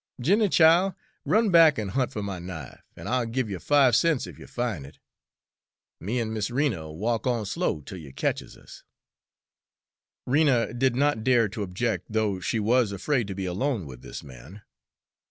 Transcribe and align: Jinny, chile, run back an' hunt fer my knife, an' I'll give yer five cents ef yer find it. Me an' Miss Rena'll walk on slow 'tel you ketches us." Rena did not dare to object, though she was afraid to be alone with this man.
Jinny, 0.19 0.49
chile, 0.49 0.93
run 1.25 1.51
back 1.51 1.77
an' 1.77 1.89
hunt 1.89 2.11
fer 2.11 2.23
my 2.23 2.39
knife, 2.39 2.81
an' 2.95 3.05
I'll 3.05 3.27
give 3.27 3.51
yer 3.51 3.59
five 3.59 3.95
cents 3.95 4.25
ef 4.25 4.39
yer 4.39 4.47
find 4.47 4.83
it. 4.83 4.97
Me 5.99 6.19
an' 6.19 6.33
Miss 6.33 6.49
Rena'll 6.49 6.97
walk 6.97 7.27
on 7.27 7.45
slow 7.45 7.81
'tel 7.81 7.99
you 7.99 8.11
ketches 8.11 8.57
us." 8.57 8.83
Rena 10.25 10.73
did 10.73 10.95
not 10.95 11.23
dare 11.23 11.47
to 11.49 11.61
object, 11.61 12.07
though 12.09 12.39
she 12.39 12.59
was 12.59 12.91
afraid 12.91 13.27
to 13.27 13.35
be 13.35 13.45
alone 13.45 13.85
with 13.85 14.01
this 14.01 14.23
man. 14.23 14.63